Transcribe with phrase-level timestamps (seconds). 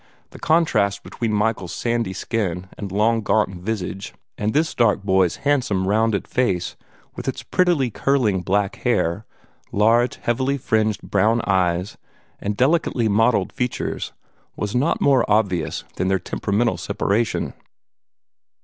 [0.31, 5.87] The contrast between Michael's sandy skin and long gaunt visage and this dark boy's handsome,
[5.87, 6.75] rounded face,
[7.15, 9.27] with its prettily curling black hair,
[9.71, 11.97] large, heavily fringed brown eyes,
[12.39, 14.11] and delicately modelled features,
[14.55, 17.53] was not more obvious than their temperamental separation.